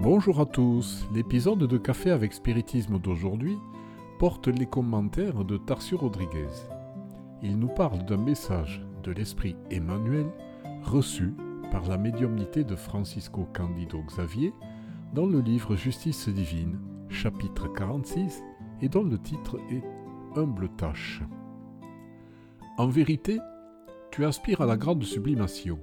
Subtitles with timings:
[0.00, 3.58] Bonjour à tous, l'épisode de Café avec Spiritisme d'aujourd'hui
[4.20, 6.46] porte les commentaires de Tarcio Rodriguez.
[7.42, 10.26] Il nous parle d'un message de l'esprit Emmanuel
[10.84, 11.34] reçu
[11.72, 14.54] par la médiumnité de Francisco Candido Xavier
[15.14, 16.78] dans le livre Justice divine,
[17.08, 18.44] chapitre 46,
[18.80, 19.82] et dont le titre est
[20.38, 21.22] Humble tâche.
[22.76, 23.40] En vérité,
[24.12, 25.80] tu aspires à la grande sublimation.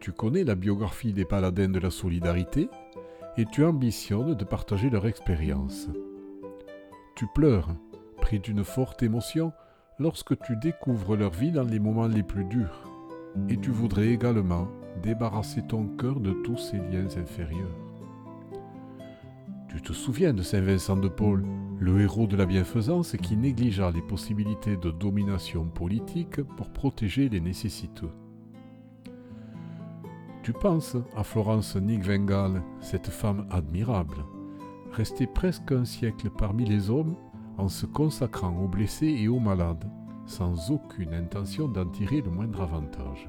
[0.00, 2.70] Tu connais la biographie des paladins de la solidarité
[3.36, 5.90] et tu ambitionnes de partager leur expérience.
[7.14, 7.68] Tu pleures,
[8.16, 9.52] pris d'une forte émotion,
[9.98, 12.82] lorsque tu découvres leur vie dans les moments les plus durs,
[13.50, 14.68] et tu voudrais également
[15.02, 17.76] débarrasser ton cœur de tous ces liens inférieurs.
[19.68, 21.44] Tu te souviens de Saint Vincent de Paul,
[21.78, 27.40] le héros de la bienfaisance qui négligea les possibilités de domination politique pour protéger les
[27.40, 28.10] nécessiteux.
[30.42, 34.24] Tu penses à Florence Nightingale, cette femme admirable,
[34.90, 37.14] restée presque un siècle parmi les hommes
[37.58, 39.84] en se consacrant aux blessés et aux malades,
[40.24, 43.28] sans aucune intention d'en tirer le moindre avantage.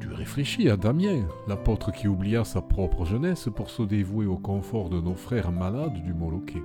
[0.00, 4.88] Tu réfléchis à Damien, l'apôtre qui oublia sa propre jeunesse pour se dévouer au confort
[4.88, 6.62] de nos frères malades du Moloké.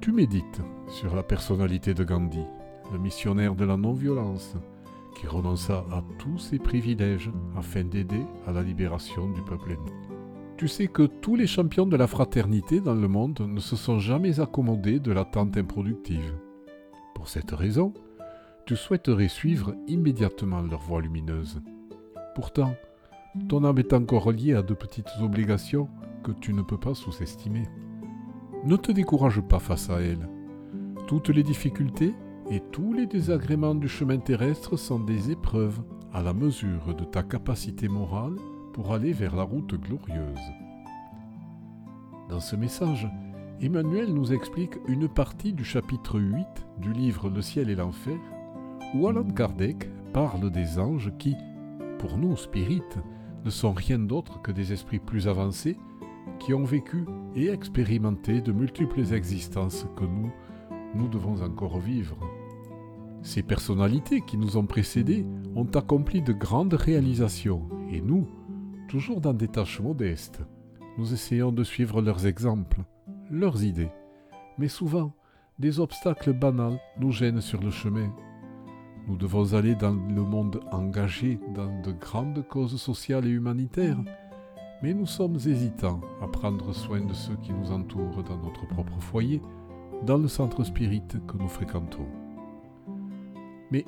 [0.00, 2.44] Tu médites sur la personnalité de Gandhi,
[2.90, 4.56] le missionnaire de la non-violence,
[5.14, 9.92] qui renonça à tous ses privilèges afin d'aider à la libération du peuple ennemi.
[10.56, 13.98] Tu sais que tous les champions de la fraternité dans le monde ne se sont
[13.98, 16.34] jamais accommodés de l'attente improductive.
[17.14, 17.94] Pour cette raison,
[18.66, 21.60] tu souhaiterais suivre immédiatement leur voie lumineuse.
[22.34, 22.74] Pourtant,
[23.48, 25.88] ton âme est encore liée à de petites obligations
[26.22, 27.66] que tu ne peux pas sous-estimer.
[28.64, 30.28] Ne te décourage pas face à elles.
[31.06, 32.14] Toutes les difficultés
[32.50, 35.80] et tous les désagréments du chemin terrestre sont des épreuves
[36.12, 38.34] à la mesure de ta capacité morale
[38.72, 40.50] pour aller vers la route glorieuse.
[42.28, 43.08] Dans ce message,
[43.60, 46.44] Emmanuel nous explique une partie du chapitre 8
[46.78, 48.18] du livre Le ciel et l'enfer,
[48.94, 51.36] où Alan Kardec parle des anges qui,
[51.98, 52.98] pour nous spirites,
[53.44, 55.76] ne sont rien d'autre que des esprits plus avancés
[56.40, 57.04] qui ont vécu
[57.36, 60.32] et expérimenté de multiples existences que nous,
[60.96, 62.16] nous devons encore vivre.
[63.22, 68.26] Ces personnalités qui nous ont précédés ont accompli de grandes réalisations et nous,
[68.88, 70.42] toujours dans des tâches modestes,
[70.96, 72.80] nous essayons de suivre leurs exemples,
[73.30, 73.90] leurs idées.
[74.58, 75.12] Mais souvent,
[75.58, 78.10] des obstacles banals nous gênent sur le chemin.
[79.06, 84.02] Nous devons aller dans le monde engagé dans de grandes causes sociales et humanitaires,
[84.82, 88.98] mais nous sommes hésitants à prendre soin de ceux qui nous entourent dans notre propre
[89.00, 89.42] foyer,
[90.06, 92.06] dans le centre spirit que nous fréquentons.
[93.70, 93.84] Mais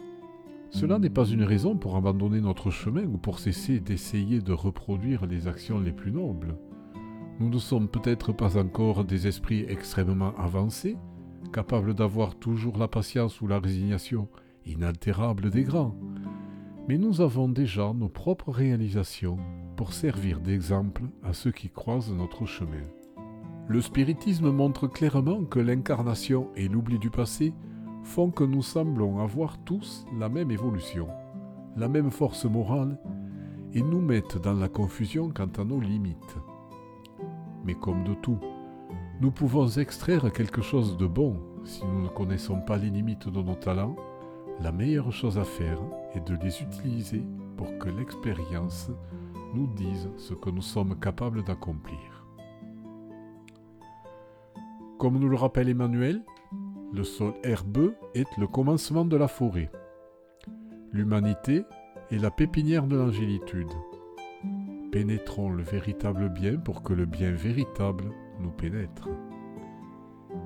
[0.70, 5.26] cela n'est pas une raison pour abandonner notre chemin ou pour cesser d'essayer de reproduire
[5.26, 6.56] les actions les plus nobles.
[7.40, 10.96] Nous ne sommes peut-être pas encore des esprits extrêmement avancés,
[11.52, 14.28] capables d'avoir toujours la patience ou la résignation
[14.64, 15.94] inaltérable des grands,
[16.88, 19.38] mais nous avons déjà nos propres réalisations
[19.76, 22.82] pour servir d'exemple à ceux qui croisent notre chemin.
[23.68, 27.52] Le spiritisme montre clairement que l'incarnation et l'oubli du passé
[28.02, 31.08] font que nous semblons avoir tous la même évolution,
[31.76, 32.98] la même force morale,
[33.72, 36.36] et nous mettent dans la confusion quant à nos limites.
[37.64, 38.38] Mais comme de tout,
[39.20, 43.40] nous pouvons extraire quelque chose de bon si nous ne connaissons pas les limites de
[43.40, 43.96] nos talents.
[44.60, 45.78] La meilleure chose à faire
[46.14, 47.24] est de les utiliser
[47.56, 48.90] pour que l'expérience
[49.54, 52.26] nous dise ce que nous sommes capables d'accomplir.
[54.98, 56.22] Comme nous le rappelle Emmanuel,
[56.92, 59.70] le sol herbeux est le commencement de la forêt.
[60.92, 61.64] L'humanité
[62.10, 63.72] est la pépinière de l'angélitude.
[64.90, 68.04] Pénétrons le véritable bien pour que le bien véritable
[68.40, 69.08] nous pénètre.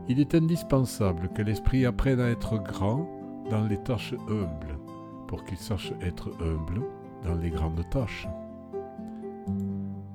[0.09, 3.09] Il est indispensable que l'esprit apprenne à être grand
[3.51, 4.79] dans les tâches humbles,
[5.27, 6.83] pour qu'il sache être humble
[7.25, 8.29] dans les grandes tâches.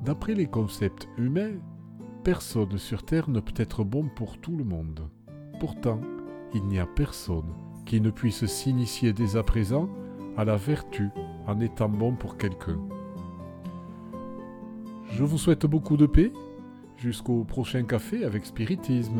[0.03, 1.59] D'après les concepts humains,
[2.23, 5.09] personne sur Terre ne peut être bon pour tout le monde.
[5.59, 5.99] Pourtant,
[6.53, 7.53] il n'y a personne
[7.85, 9.89] qui ne puisse s'initier dès à présent
[10.37, 11.09] à la vertu
[11.47, 12.79] en étant bon pour quelqu'un.
[15.11, 16.31] Je vous souhaite beaucoup de paix.
[16.97, 19.19] Jusqu'au prochain café avec spiritisme.